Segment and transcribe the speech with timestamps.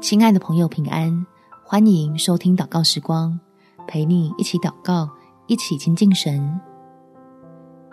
[0.00, 1.26] 亲爱的朋友，平安！
[1.64, 3.38] 欢迎收听祷告时光，
[3.88, 5.10] 陪你一起祷告，
[5.48, 6.60] 一起亲近神。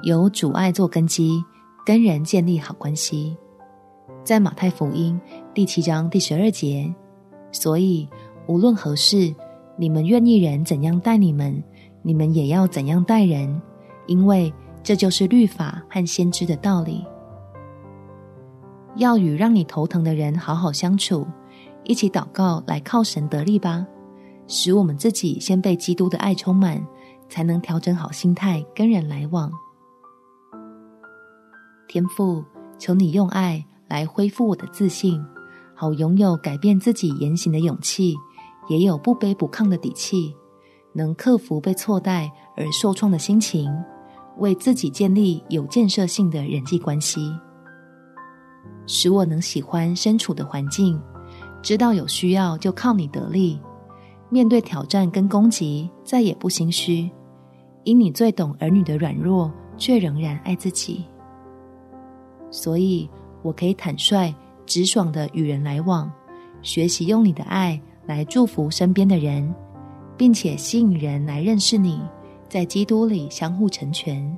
[0.04, 1.44] 有主爱做根基，
[1.84, 3.36] 跟人建立好关系。
[4.24, 5.20] 在马太福音
[5.52, 6.94] 第七章第十二节，
[7.52, 8.08] 所以
[8.46, 9.34] 无论何事，
[9.76, 11.62] 你们愿意人怎样待你们，
[12.04, 13.60] 你们也要怎样待人，
[14.06, 14.54] 因为
[14.84, 17.04] 这就是律法和先知的道理。
[18.98, 21.26] 要与让你头疼的人好好相处。
[21.86, 23.86] 一起祷告，来靠神得力吧，
[24.48, 26.86] 使我们自己先被基督的爱充满，
[27.30, 29.52] 才能调整好心态跟人来往。
[31.88, 32.44] 天父，
[32.78, 35.24] 求你用爱来恢复我的自信，
[35.76, 38.16] 好拥有改变自己言行的勇气，
[38.68, 40.36] 也有不卑不亢的底气，
[40.94, 43.72] 能克服被错待而受创的心情，
[44.40, 47.32] 为自己建立有建设性的人际关系，
[48.88, 51.00] 使我能喜欢身处的环境。
[51.66, 53.60] 知道有需要就靠你得力，
[54.30, 57.10] 面对挑战跟攻击再也不心虚，
[57.84, 61.04] 因你最懂儿女的软弱，却仍然爱自己，
[62.52, 63.10] 所以
[63.42, 64.32] 我可以坦率
[64.68, 66.08] 直爽的与人来往，
[66.62, 69.52] 学习用你的爱来祝福身边的人，
[70.16, 72.00] 并且吸引人来认识你，
[72.48, 74.38] 在基督里相互成全。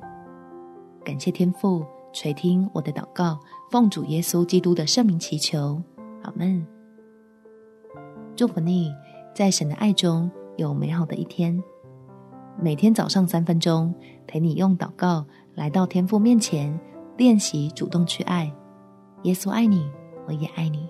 [1.04, 1.84] 感谢天父
[2.14, 3.38] 垂听我的祷告，
[3.70, 5.78] 奉主耶稣基督的圣名祈求，
[6.22, 6.66] 阿门。
[8.38, 8.94] 祝福你，
[9.34, 11.60] 在神的爱中有美好的一天。
[12.56, 13.92] 每天早上三分钟，
[14.28, 16.78] 陪你用祷告来到天父面前，
[17.16, 18.54] 练习主动去爱。
[19.24, 19.90] 耶稣爱你，
[20.28, 20.88] 我也爱你。